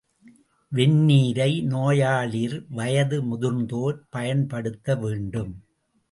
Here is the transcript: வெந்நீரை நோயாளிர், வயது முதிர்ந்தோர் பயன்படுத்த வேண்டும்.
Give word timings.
வெந்நீரை 0.71 1.63
நோயாளிர், 1.63 2.65
வயது 2.69 3.17
முதிர்ந்தோர் 3.23 3.99
பயன்படுத்த 4.09 4.95
வேண்டும். 4.95 5.53